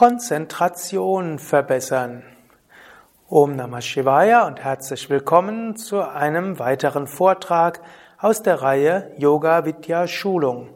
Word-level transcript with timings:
Konzentration 0.00 1.38
verbessern. 1.38 2.22
Om 3.28 3.54
Namah 3.54 3.82
Shivaya 3.82 4.46
und 4.46 4.64
herzlich 4.64 5.10
willkommen 5.10 5.76
zu 5.76 6.00
einem 6.00 6.58
weiteren 6.58 7.06
Vortrag 7.06 7.82
aus 8.16 8.42
der 8.42 8.62
Reihe 8.62 9.12
Yoga 9.18 9.66
Vidya 9.66 10.06
Schulung. 10.06 10.70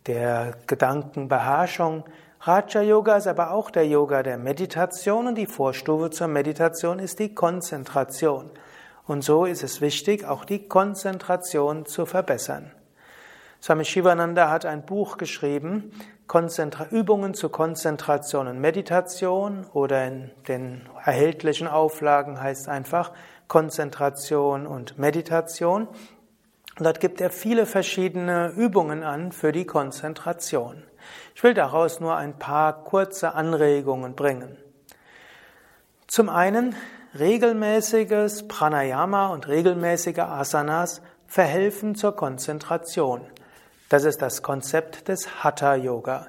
der 0.07 0.53
Gedankenbeherrschung. 0.67 2.03
Raja 2.41 2.81
Yoga 2.81 3.17
ist 3.17 3.27
aber 3.27 3.51
auch 3.51 3.71
der 3.71 3.87
Yoga 3.87 4.21
der 4.21 4.37
Meditation 4.37 5.27
und 5.27 5.35
die 5.35 5.47
Vorstufe 5.47 6.11
zur 6.11 6.27
Meditation 6.27 6.99
ist 6.99 7.19
die 7.19 7.33
Konzentration. 7.33 8.51
Und 9.07 9.23
so 9.23 9.45
ist 9.45 9.63
es 9.63 9.81
wichtig, 9.81 10.25
auch 10.25 10.45
die 10.45 10.67
Konzentration 10.67 11.85
zu 11.85 12.05
verbessern. 12.05 12.71
Swami 13.61 13.85
Shivananda 13.85 14.49
hat 14.49 14.65
ein 14.65 14.85
Buch 14.85 15.17
geschrieben, 15.17 15.91
Konzentra 16.27 16.87
Übungen 16.91 17.33
zur 17.33 17.51
Konzentration 17.51 18.47
und 18.47 18.59
Meditation 18.59 19.65
oder 19.73 20.05
in 20.05 20.31
den 20.47 20.81
erhältlichen 21.03 21.67
Auflagen 21.67 22.39
heißt 22.39 22.67
einfach 22.67 23.11
Konzentration 23.47 24.67
und 24.67 24.97
Meditation. 24.97 25.87
Dort 26.77 26.99
gibt 26.99 27.21
er 27.21 27.29
viele 27.29 27.65
verschiedene 27.65 28.49
Übungen 28.49 29.03
an 29.03 29.31
für 29.31 29.51
die 29.53 29.65
Konzentration. 29.65 30.83
Ich 31.33 31.43
will 31.43 31.53
daraus 31.53 31.99
nur 31.99 32.17
ein 32.17 32.37
paar 32.37 32.83
kurze 32.83 33.33
Anregungen 33.33 34.15
bringen. 34.15 34.57
Zum 36.07 36.27
einen, 36.27 36.75
regelmäßiges 37.17 38.47
Pranayama 38.47 39.27
und 39.27 39.47
regelmäßige 39.47 40.19
Asanas 40.19 41.01
verhelfen 41.27 41.95
zur 41.95 42.15
Konzentration. 42.15 43.21
Das 43.87 44.03
ist 44.03 44.21
das 44.21 44.41
Konzept 44.41 45.07
des 45.07 45.43
Hatha 45.43 45.75
Yoga. 45.75 46.27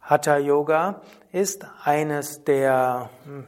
Hatha 0.00 0.38
Yoga 0.38 1.02
ist 1.32 1.66
eines 1.84 2.44
der 2.44 3.10
hm, 3.24 3.46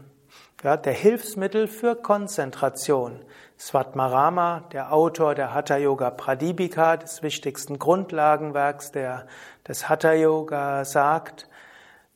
ja, 0.63 0.77
der 0.77 0.93
Hilfsmittel 0.93 1.67
für 1.67 1.97
Konzentration. 1.97 3.25
Svatmarama, 3.63 4.65
der 4.73 4.93
Autor 4.93 5.37
der 5.37 5.55
Hatha 5.55 5.77
Yoga 5.77 6.11
Pradipika, 6.11 6.97
des 6.97 7.23
wichtigsten 7.23 7.79
Grundlagenwerks 7.79 8.91
der, 8.91 9.29
des 9.69 9.89
Hatha 9.89 10.15
Yoga, 10.15 10.85
sagt, 10.85 11.49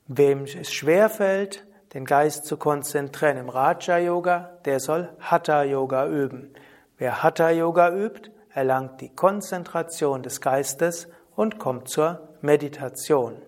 wem 0.08 0.42
es 0.42 0.72
schwerfällt, 0.72 1.64
den 1.94 2.04
Geist 2.04 2.46
zu 2.46 2.56
konzentrieren 2.56 3.36
im 3.36 3.48
Raja 3.48 3.96
Yoga, 3.98 4.58
der 4.64 4.80
soll 4.80 5.08
Hatha 5.20 5.62
Yoga 5.62 6.08
üben. 6.08 6.52
Wer 6.98 7.22
Hatha 7.22 7.50
Yoga 7.50 7.94
übt, 7.94 8.32
erlangt 8.52 9.00
die 9.00 9.14
Konzentration 9.14 10.24
des 10.24 10.40
Geistes 10.40 11.08
und 11.36 11.60
kommt 11.60 11.88
zur 11.88 12.28
Meditation. 12.40 13.40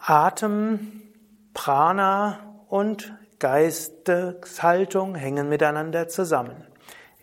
Atem, 0.00 1.02
Prana 1.54 2.40
und 2.68 3.14
Geisteshaltung 3.42 5.16
hängen 5.16 5.48
miteinander 5.48 6.06
zusammen. 6.06 6.64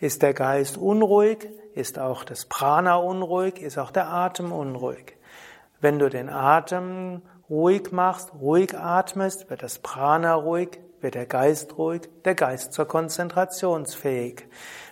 Ist 0.00 0.20
der 0.20 0.34
Geist 0.34 0.76
unruhig, 0.76 1.48
ist 1.72 1.98
auch 1.98 2.24
das 2.24 2.44
Prana 2.44 2.96
unruhig, 2.96 3.58
ist 3.62 3.78
auch 3.78 3.90
der 3.90 4.08
Atem 4.08 4.52
unruhig. 4.52 5.16
Wenn 5.80 5.98
du 5.98 6.10
den 6.10 6.28
Atem 6.28 7.22
ruhig 7.48 7.90
machst, 7.90 8.34
ruhig 8.34 8.76
atmest, 8.76 9.48
wird 9.48 9.62
das 9.62 9.78
Prana 9.78 10.34
ruhig, 10.34 10.78
wird 11.00 11.14
der 11.14 11.24
Geist 11.24 11.78
ruhig, 11.78 12.02
der 12.26 12.34
Geist 12.34 12.74
zur 12.74 12.86
Konzentrationsfähig. 12.86 14.46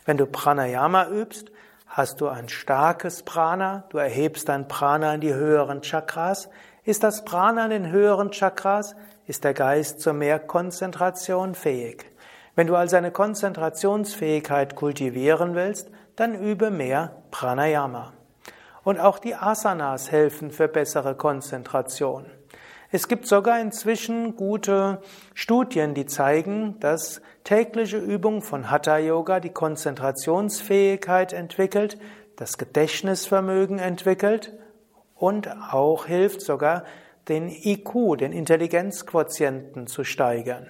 Wenn 0.07 0.17
du 0.17 0.25
Pranayama 0.25 1.09
übst, 1.11 1.53
hast 1.87 2.23
du 2.23 2.29
ein 2.29 2.49
starkes 2.49 3.23
Prana, 3.23 3.85
du 3.91 3.99
erhebst 3.99 4.49
dein 4.49 4.67
Prana 4.67 5.13
in 5.13 5.21
die 5.21 5.35
höheren 5.35 5.83
Chakras. 5.83 6.49
Ist 6.85 7.03
das 7.03 7.27
Prana 7.27 7.67
in 7.67 7.71
den 7.71 7.91
höheren 7.91 8.31
Chakras, 8.31 8.97
ist 9.29 9.45
der 9.45 9.55
Geist 9.55 10.01
zur 10.01 10.15
mehr 10.15 10.41
Konzentration 10.41 11.55
fähig. 11.55 12.07
Wenn 12.57 12.67
du 12.67 12.75
also 12.75 12.97
eine 12.97 13.13
Konzentrationsfähigkeit 13.13 14.75
kultivieren 14.75 15.55
willst, 15.55 15.91
dann 16.17 16.35
übe 16.35 16.71
mehr 16.71 17.23
Pranayama. 17.31 18.15
Und 18.83 18.99
auch 18.99 19.19
die 19.19 19.35
Asanas 19.35 20.11
helfen 20.11 20.51
für 20.51 20.67
bessere 20.67 21.15
Konzentration. 21.15 22.25
Es 22.91 23.07
gibt 23.07 23.27
sogar 23.27 23.61
inzwischen 23.61 24.35
gute 24.35 25.03
Studien, 25.35 25.93
die 25.93 26.07
zeigen, 26.07 26.81
dass 26.81 27.21
tägliche 27.45 27.99
Übung 27.99 28.41
von 28.41 28.71
Hatha 28.71 28.97
Yoga 28.97 29.41
die 29.41 29.53
Konzentrationsfähigkeit 29.53 31.35
entwickelt, 31.35 31.99
das 32.37 32.57
Gedächtnisvermögen 32.57 33.79
entwickelt 33.79 34.55
und 35.15 35.49
auch 35.71 36.07
hilft 36.07 36.41
sogar 36.41 36.85
den 37.29 37.49
IQ, 37.49 38.19
den 38.19 38.33
Intelligenzquotienten 38.33 39.87
zu 39.87 40.05
steigern. 40.05 40.67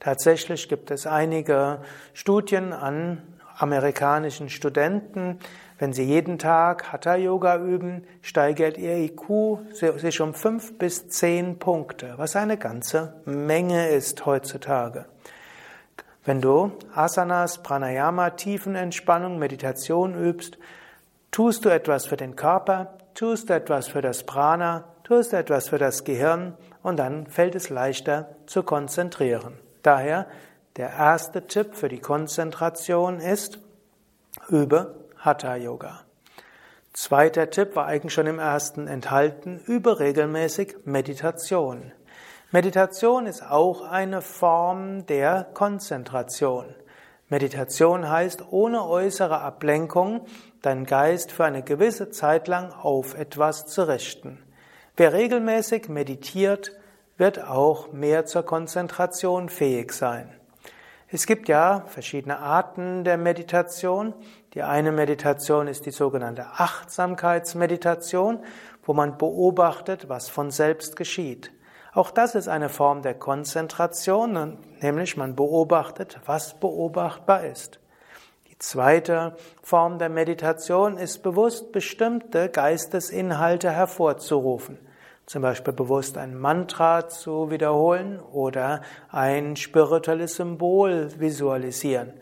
Tatsächlich 0.00 0.68
gibt 0.68 0.90
es 0.90 1.06
einige 1.06 1.82
Studien 2.14 2.72
an 2.72 3.22
amerikanischen 3.58 4.48
Studenten. 4.48 5.38
Wenn 5.78 5.92
sie 5.92 6.04
jeden 6.04 6.38
Tag 6.38 6.92
Hatha 6.92 7.16
Yoga 7.16 7.58
üben, 7.58 8.06
steigert 8.22 8.78
ihr 8.78 8.96
IQ 8.96 9.58
sich 9.72 10.20
um 10.20 10.34
fünf 10.34 10.78
bis 10.78 11.08
zehn 11.08 11.58
Punkte, 11.58 12.14
was 12.16 12.36
eine 12.36 12.56
ganze 12.56 13.20
Menge 13.26 13.88
ist 13.88 14.24
heutzutage. 14.24 15.04
Wenn 16.24 16.40
du 16.40 16.72
Asanas, 16.94 17.62
Pranayama, 17.62 18.30
Tiefenentspannung, 18.30 19.38
Meditation 19.38 20.14
übst, 20.14 20.58
tust 21.30 21.64
du 21.64 21.70
etwas 21.70 22.06
für 22.06 22.16
den 22.16 22.36
Körper, 22.36 22.98
tust 23.14 23.50
etwas 23.50 23.88
für 23.88 24.02
das 24.02 24.24
Prana, 24.24 24.84
tust 25.04 25.32
etwas 25.32 25.68
für 25.68 25.78
das 25.78 26.04
Gehirn 26.04 26.56
und 26.82 26.98
dann 26.98 27.26
fällt 27.26 27.54
es 27.54 27.68
leichter 27.68 28.36
zu 28.46 28.62
konzentrieren. 28.62 29.58
Daher 29.82 30.26
der 30.76 30.90
erste 30.90 31.46
Tipp 31.46 31.74
für 31.74 31.88
die 31.88 32.00
Konzentration 32.00 33.20
ist, 33.20 33.58
übe 34.48 34.94
Hatha 35.16 35.56
Yoga. 35.56 36.00
Zweiter 36.92 37.50
Tipp 37.50 37.76
war 37.76 37.86
eigentlich 37.86 38.14
schon 38.14 38.26
im 38.26 38.38
ersten 38.38 38.86
enthalten, 38.86 39.60
übe 39.66 40.00
regelmäßig 40.00 40.76
Meditation. 40.84 41.92
Meditation 42.50 43.26
ist 43.26 43.42
auch 43.42 43.82
eine 43.82 44.22
Form 44.22 45.06
der 45.06 45.46
Konzentration. 45.54 46.74
Meditation 47.30 48.10
heißt, 48.10 48.44
ohne 48.50 48.84
äußere 48.84 49.40
Ablenkung 49.40 50.26
deinen 50.62 50.84
Geist 50.84 51.30
für 51.30 51.44
eine 51.44 51.62
gewisse 51.62 52.10
Zeit 52.10 52.48
lang 52.48 52.72
auf 52.72 53.16
etwas 53.16 53.66
zu 53.66 53.86
richten. 53.86 54.42
Wer 54.96 55.12
regelmäßig 55.12 55.88
meditiert, 55.88 56.72
wird 57.16 57.46
auch 57.46 57.92
mehr 57.92 58.26
zur 58.26 58.42
Konzentration 58.42 59.48
fähig 59.48 59.92
sein. 59.92 60.34
Es 61.06 61.26
gibt 61.26 61.48
ja 61.48 61.84
verschiedene 61.86 62.40
Arten 62.40 63.04
der 63.04 63.16
Meditation. 63.16 64.12
Die 64.54 64.62
eine 64.62 64.90
Meditation 64.90 65.68
ist 65.68 65.86
die 65.86 65.90
sogenannte 65.92 66.46
Achtsamkeitsmeditation, 66.46 68.40
wo 68.82 68.92
man 68.92 69.18
beobachtet, 69.18 70.08
was 70.08 70.28
von 70.28 70.50
selbst 70.50 70.96
geschieht. 70.96 71.52
Auch 71.92 72.10
das 72.10 72.34
ist 72.34 72.48
eine 72.48 72.68
Form 72.68 73.02
der 73.02 73.14
Konzentration, 73.14 74.58
nämlich 74.80 75.16
man 75.16 75.34
beobachtet, 75.34 76.20
was 76.24 76.54
beobachtbar 76.54 77.44
ist. 77.44 77.80
Die 78.48 78.58
zweite 78.58 79.36
Form 79.62 79.98
der 79.98 80.08
Meditation 80.08 80.98
ist 80.98 81.22
bewusst 81.22 81.72
bestimmte 81.72 82.48
Geistesinhalte 82.48 83.70
hervorzurufen. 83.70 84.78
Zum 85.26 85.42
Beispiel 85.42 85.72
bewusst 85.72 86.18
ein 86.18 86.36
Mantra 86.38 87.08
zu 87.08 87.50
wiederholen 87.50 88.20
oder 88.20 88.82
ein 89.10 89.56
spirituelles 89.56 90.36
Symbol 90.36 91.10
visualisieren. 91.18 92.12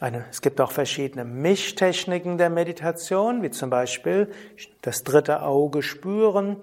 Es 0.00 0.40
gibt 0.40 0.62
auch 0.62 0.72
verschiedene 0.72 1.26
Mischtechniken 1.26 2.38
der 2.38 2.48
Meditation, 2.48 3.42
wie 3.42 3.50
zum 3.50 3.68
Beispiel 3.68 4.32
das 4.80 5.04
dritte 5.04 5.42
Auge 5.42 5.82
spüren 5.82 6.56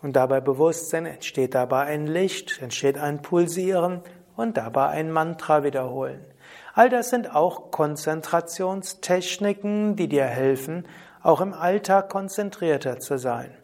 und 0.00 0.16
dabei 0.16 0.40
Bewusstsein 0.40 1.04
entsteht 1.04 1.54
dabei 1.54 1.84
ein 1.84 2.06
Licht, 2.06 2.62
entsteht 2.62 2.96
ein 2.96 3.20
Pulsieren 3.20 4.00
und 4.36 4.56
dabei 4.56 4.86
ein 4.86 5.12
Mantra 5.12 5.64
wiederholen. 5.64 6.24
All 6.72 6.88
das 6.88 7.10
sind 7.10 7.34
auch 7.34 7.70
Konzentrationstechniken, 7.70 9.96
die 9.96 10.08
dir 10.08 10.24
helfen, 10.24 10.88
auch 11.22 11.42
im 11.42 11.52
Alltag 11.52 12.08
konzentrierter 12.08 13.00
zu 13.00 13.18
sein. 13.18 13.54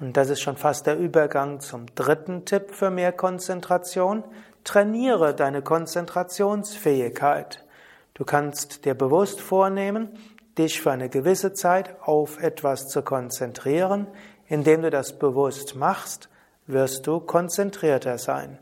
Und 0.00 0.16
das 0.16 0.30
ist 0.30 0.40
schon 0.40 0.56
fast 0.56 0.88
der 0.88 0.98
Übergang 0.98 1.60
zum 1.60 1.86
dritten 1.94 2.44
Tipp 2.46 2.72
für 2.72 2.90
mehr 2.90 3.12
Konzentration. 3.12 4.24
Trainiere 4.64 5.34
deine 5.34 5.62
Konzentrationsfähigkeit. 5.62 7.64
Du 8.14 8.24
kannst 8.24 8.84
dir 8.84 8.94
bewusst 8.94 9.40
vornehmen, 9.40 10.10
dich 10.58 10.80
für 10.80 10.90
eine 10.90 11.08
gewisse 11.08 11.54
Zeit 11.54 11.96
auf 12.02 12.42
etwas 12.42 12.88
zu 12.88 13.02
konzentrieren. 13.02 14.06
Indem 14.46 14.82
du 14.82 14.90
das 14.90 15.18
bewusst 15.18 15.76
machst, 15.76 16.28
wirst 16.66 17.06
du 17.06 17.20
konzentrierter 17.20 18.18
sein. 18.18 18.58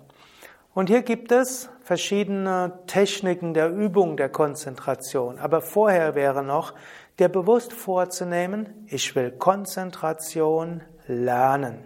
Und 0.74 0.88
hier 0.88 1.02
gibt 1.02 1.32
es 1.32 1.70
verschiedene 1.82 2.80
Techniken 2.86 3.54
der 3.54 3.70
Übung 3.70 4.16
der 4.16 4.28
Konzentration. 4.28 5.38
Aber 5.38 5.60
vorher 5.60 6.14
wäre 6.14 6.44
noch, 6.44 6.74
dir 7.18 7.28
bewusst 7.28 7.72
vorzunehmen, 7.72 8.86
ich 8.86 9.16
will 9.16 9.32
Konzentration 9.32 10.82
lernen. 11.06 11.84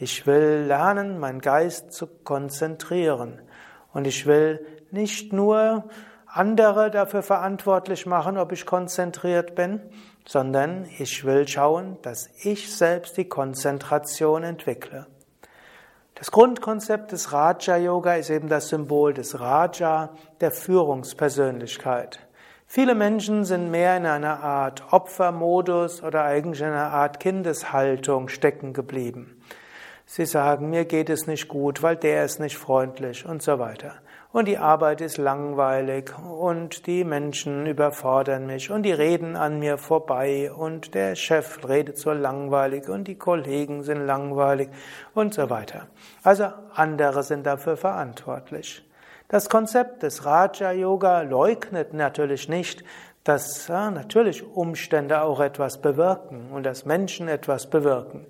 Ich 0.00 0.28
will 0.28 0.64
lernen, 0.68 1.18
meinen 1.18 1.40
Geist 1.40 1.92
zu 1.92 2.06
konzentrieren. 2.06 3.42
Und 3.92 4.06
ich 4.06 4.26
will 4.26 4.64
nicht 4.92 5.32
nur 5.32 5.88
andere 6.24 6.92
dafür 6.92 7.24
verantwortlich 7.24 8.06
machen, 8.06 8.38
ob 8.38 8.52
ich 8.52 8.64
konzentriert 8.64 9.56
bin, 9.56 9.80
sondern 10.24 10.86
ich 10.98 11.24
will 11.24 11.48
schauen, 11.48 11.96
dass 12.02 12.30
ich 12.44 12.72
selbst 12.72 13.16
die 13.16 13.28
Konzentration 13.28 14.44
entwickle. 14.44 15.06
Das 16.14 16.30
Grundkonzept 16.30 17.10
des 17.10 17.32
Raja 17.32 17.76
Yoga 17.76 18.14
ist 18.14 18.30
eben 18.30 18.48
das 18.48 18.68
Symbol 18.68 19.14
des 19.14 19.40
Raja, 19.40 20.10
der 20.40 20.52
Führungspersönlichkeit. 20.52 22.20
Viele 22.66 22.94
Menschen 22.94 23.44
sind 23.44 23.72
mehr 23.72 23.96
in 23.96 24.06
einer 24.06 24.44
Art 24.44 24.92
Opfermodus 24.92 26.04
oder 26.04 26.22
eigentlich 26.22 26.60
in 26.60 26.68
einer 26.68 26.92
Art 26.92 27.18
Kindeshaltung 27.18 28.28
stecken 28.28 28.74
geblieben. 28.74 29.37
Sie 30.10 30.26
sagen, 30.26 30.70
mir 30.70 30.86
geht 30.86 31.10
es 31.10 31.26
nicht 31.26 31.48
gut, 31.48 31.82
weil 31.82 31.94
der 31.94 32.24
ist 32.24 32.40
nicht 32.40 32.56
freundlich 32.56 33.24
und 33.26 33.42
so 33.42 33.58
weiter 33.58 33.94
und 34.32 34.46
die 34.46 34.58
Arbeit 34.58 35.00
ist 35.00 35.16
langweilig 35.16 36.12
und 36.18 36.86
die 36.86 37.04
Menschen 37.04 37.66
überfordern 37.66 38.46
mich 38.46 38.70
und 38.70 38.82
die 38.82 38.92
reden 38.92 39.36
an 39.36 39.58
mir 39.58 39.78
vorbei 39.78 40.52
und 40.52 40.94
der 40.94 41.16
Chef 41.16 41.66
redet 41.66 41.98
so 41.98 42.12
langweilig 42.12 42.88
und 42.88 43.08
die 43.08 43.16
Kollegen 43.16 43.82
sind 43.82 44.06
langweilig 44.06 44.68
und 45.14 45.32
so 45.32 45.48
weiter. 45.48 45.86
Also 46.22 46.48
andere 46.74 47.22
sind 47.22 47.46
dafür 47.46 47.76
verantwortlich. 47.76 48.84
Das 49.28 49.48
Konzept 49.48 50.02
des 50.02 50.24
Raja 50.24 50.72
Yoga 50.72 51.22
leugnet 51.22 51.94
natürlich 51.94 52.48
nicht, 52.48 52.84
dass 53.24 53.68
ja, 53.68 53.90
natürlich 53.90 54.44
Umstände 54.44 55.22
auch 55.22 55.40
etwas 55.40 55.80
bewirken 55.80 56.50
und 56.52 56.64
dass 56.64 56.86
Menschen 56.86 57.28
etwas 57.28 57.68
bewirken. 57.68 58.26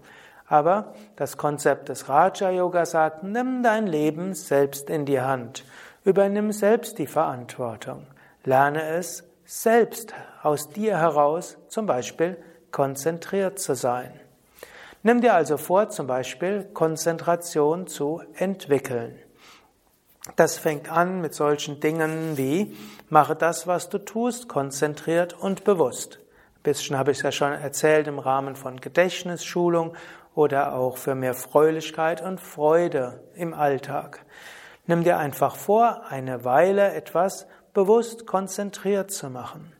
Aber 0.49 0.95
das 1.17 1.37
Konzept 1.37 1.89
des 1.89 2.09
Raja 2.09 2.51
Yoga 2.51 2.87
sagt, 2.87 3.23
nimm 3.23 3.63
dein 3.63 3.87
Leben 3.87 4.35
selbst 4.35 4.89
in 4.89 5.05
die 5.05 5.21
Hand. 5.21 5.65
Übernimm 6.05 6.53
selbst 6.53 6.99
die 6.99 7.07
Verantwortung. 7.07 8.07
Lerne 8.45 8.83
es 8.83 9.25
selbst 9.45 10.15
aus 10.43 10.71
dir 10.71 10.99
heraus, 10.99 11.59
zum 11.69 11.87
Beispiel 11.87 12.37
konzentriert 12.71 13.59
zu 13.59 13.75
sein. 13.75 14.13
Nimm 15.03 15.21
dir 15.21 15.35
also 15.35 15.57
vor, 15.57 15.91
zum 15.91 16.07
Beispiel 16.07 16.65
Konzentration 16.75 17.87
zu 17.87 18.23
entwickeln. 18.35 19.19
Das 20.37 20.59
fängt 20.59 20.91
an 20.91 21.21
mit 21.21 21.35
solchen 21.35 21.81
Dingen 21.81 22.37
wie, 22.37 22.77
mache 23.09 23.35
das, 23.35 23.67
was 23.67 23.89
du 23.89 23.99
tust, 23.99 24.49
konzentriert 24.49 25.35
und 25.35 25.65
bewusst. 25.65 26.19
Ein 26.57 26.63
bisschen 26.63 26.99
habe 26.99 27.13
ich 27.13 27.19
es 27.19 27.23
ja 27.23 27.33
schon 27.33 27.53
erzählt 27.53 28.09
im 28.09 28.19
Rahmen 28.19 28.57
von 28.57 28.81
Gedächtnisschulung 28.81 29.95
oder 30.39 30.75
auch 30.75 30.99
für 30.99 31.17
mehr 31.17 31.35
Fröhlichkeit 31.35 32.23
und 32.23 32.41
Freude 32.41 33.25
im 33.35 33.53
Alltag. 33.53 34.25
Nimm 34.87 35.03
dir 35.03 35.19
einfach 35.19 35.57
vor, 35.57 36.03
eine 36.11 36.45
Weile 36.45 36.95
etwas 36.95 37.49
bewusst 37.75 38.25
konzentriert 38.25 39.11
zu 39.11 39.31
machen. 39.31 39.73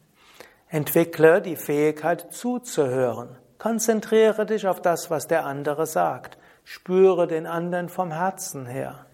Entwickle 0.69 1.41
die 1.41 1.55
Fähigkeit 1.55 2.33
zuzuhören. 2.33 3.37
Konzentriere 3.59 4.47
dich 4.47 4.67
auf 4.67 4.83
das, 4.83 5.13
was 5.13 5.29
der 5.29 5.47
andere 5.47 5.87
sagt. 5.87 6.39
Spüre 6.65 7.29
den 7.29 7.47
anderen 7.47 7.89
vom 7.89 8.11
Herzen 8.11 8.67
her. 8.67 9.07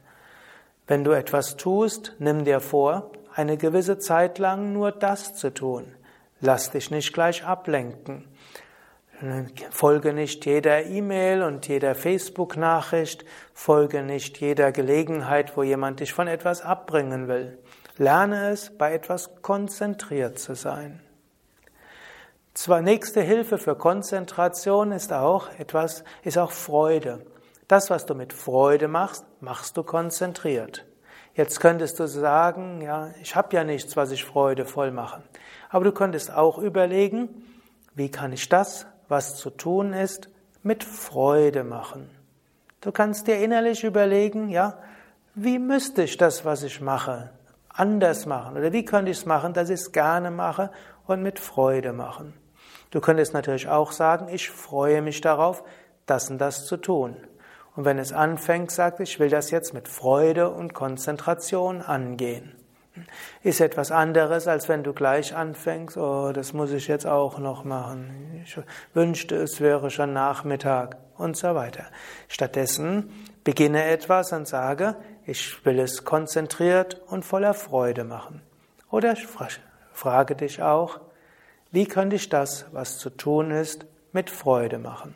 Wenn 0.86 1.04
du 1.04 1.10
etwas 1.10 1.58
tust, 1.58 2.14
nimm 2.20 2.46
dir 2.46 2.60
vor, 2.60 3.10
eine 3.34 3.58
gewisse 3.58 3.98
Zeit 3.98 4.38
lang 4.38 4.72
nur 4.72 4.92
das 4.92 5.34
zu 5.34 5.52
tun. 5.52 5.94
Lass 6.40 6.70
dich 6.70 6.90
nicht 6.90 7.12
gleich 7.12 7.44
ablenken. 7.44 8.33
Folge 9.70 10.12
nicht 10.12 10.46
jeder 10.46 10.84
E-Mail 10.84 11.42
und 11.42 11.68
jeder 11.68 11.94
Facebook-Nachricht, 11.94 13.24
folge 13.52 14.02
nicht 14.02 14.38
jeder 14.38 14.72
Gelegenheit, 14.72 15.56
wo 15.56 15.62
jemand 15.62 16.00
dich 16.00 16.12
von 16.12 16.26
etwas 16.28 16.62
abbringen 16.62 17.28
will. 17.28 17.58
Lerne 17.96 18.50
es, 18.50 18.76
bei 18.76 18.92
etwas 18.92 19.42
konzentriert 19.42 20.38
zu 20.38 20.54
sein. 20.54 21.00
Zwar 22.54 22.82
nächste 22.82 23.20
Hilfe 23.20 23.58
für 23.58 23.76
Konzentration 23.76 24.92
ist 24.92 25.12
auch 25.12 25.48
etwas, 25.58 26.04
ist 26.22 26.38
auch 26.38 26.52
Freude. 26.52 27.26
Das, 27.66 27.90
was 27.90 28.06
du 28.06 28.14
mit 28.14 28.32
Freude 28.32 28.88
machst, 28.88 29.24
machst 29.40 29.76
du 29.76 29.82
konzentriert. 29.82 30.84
Jetzt 31.34 31.58
könntest 31.58 31.98
du 31.98 32.06
sagen, 32.06 32.80
ja, 32.80 33.10
ich 33.20 33.34
habe 33.34 33.56
ja 33.56 33.64
nichts, 33.64 33.96
was 33.96 34.12
ich 34.12 34.24
freudevoll 34.24 34.92
mache. 34.92 35.22
Aber 35.68 35.84
du 35.84 35.90
könntest 35.90 36.32
auch 36.32 36.58
überlegen, 36.58 37.28
wie 37.94 38.10
kann 38.10 38.32
ich 38.32 38.48
das, 38.48 38.86
was 39.08 39.36
zu 39.36 39.50
tun 39.50 39.92
ist, 39.92 40.28
mit 40.62 40.84
Freude 40.84 41.64
machen. 41.64 42.10
Du 42.80 42.92
kannst 42.92 43.26
dir 43.26 43.38
innerlich 43.38 43.84
überlegen, 43.84 44.48
ja, 44.48 44.78
wie 45.34 45.58
müsste 45.58 46.02
ich 46.02 46.16
das, 46.16 46.44
was 46.44 46.62
ich 46.62 46.80
mache, 46.80 47.30
anders 47.68 48.26
machen? 48.26 48.56
Oder 48.56 48.72
wie 48.72 48.84
könnte 48.84 49.10
ich 49.10 49.18
es 49.18 49.26
machen, 49.26 49.52
dass 49.52 49.70
ich 49.70 49.80
es 49.80 49.92
gerne 49.92 50.30
mache 50.30 50.70
und 51.06 51.22
mit 51.22 51.38
Freude 51.38 51.92
machen? 51.92 52.34
Du 52.90 53.00
könntest 53.00 53.34
natürlich 53.34 53.68
auch 53.68 53.92
sagen, 53.92 54.28
ich 54.28 54.50
freue 54.50 55.02
mich 55.02 55.20
darauf, 55.20 55.64
das 56.06 56.30
und 56.30 56.38
das 56.38 56.66
zu 56.66 56.76
tun. 56.76 57.16
Und 57.74 57.84
wenn 57.84 57.98
es 57.98 58.12
anfängt, 58.12 58.70
sagt, 58.70 59.00
ich 59.00 59.18
will 59.18 59.28
das 59.28 59.50
jetzt 59.50 59.74
mit 59.74 59.88
Freude 59.88 60.50
und 60.50 60.74
Konzentration 60.74 61.82
angehen 61.82 62.54
ist 63.42 63.60
etwas 63.60 63.90
anderes, 63.90 64.46
als 64.46 64.68
wenn 64.68 64.82
du 64.82 64.92
gleich 64.92 65.34
anfängst, 65.34 65.96
oh, 65.96 66.32
das 66.32 66.52
muss 66.52 66.70
ich 66.72 66.88
jetzt 66.88 67.06
auch 67.06 67.38
noch 67.38 67.64
machen. 67.64 68.42
Ich 68.44 68.58
wünschte, 68.92 69.36
es 69.36 69.60
wäre 69.60 69.90
schon 69.90 70.12
Nachmittag 70.12 70.96
und 71.16 71.36
so 71.36 71.54
weiter. 71.54 71.86
Stattdessen 72.28 73.10
beginne 73.42 73.84
etwas 73.84 74.32
und 74.32 74.46
sage, 74.46 74.96
ich 75.26 75.64
will 75.64 75.78
es 75.78 76.04
konzentriert 76.04 77.00
und 77.06 77.24
voller 77.24 77.54
Freude 77.54 78.04
machen. 78.04 78.42
Oder 78.90 79.16
frage 79.92 80.36
dich 80.36 80.62
auch, 80.62 81.00
wie 81.70 81.86
könnte 81.86 82.16
ich 82.16 82.28
das, 82.28 82.66
was 82.72 82.98
zu 82.98 83.10
tun 83.10 83.50
ist, 83.50 83.86
mit 84.12 84.30
Freude 84.30 84.78
machen? 84.78 85.14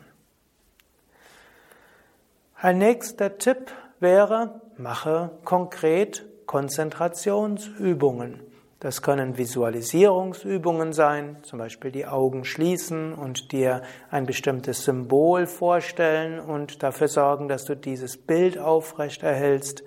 Ein 2.55 2.79
nächster 2.79 3.37
Tipp 3.37 3.71
wäre, 4.01 4.59
mache 4.75 5.31
konkret 5.45 6.25
Konzentrationsübungen. 6.49 8.39
Das 8.79 9.03
können 9.03 9.37
Visualisierungsübungen 9.37 10.93
sein, 10.93 11.37
zum 11.43 11.59
Beispiel 11.59 11.91
die 11.91 12.07
Augen 12.07 12.43
schließen 12.43 13.13
und 13.13 13.51
dir 13.51 13.83
ein 14.09 14.25
bestimmtes 14.25 14.83
Symbol 14.83 15.45
vorstellen 15.45 16.39
und 16.39 16.81
dafür 16.81 17.07
sorgen, 17.07 17.49
dass 17.49 17.65
du 17.65 17.75
dieses 17.75 18.17
Bild 18.17 18.57
aufrecht 18.57 19.21
erhältst. 19.21 19.83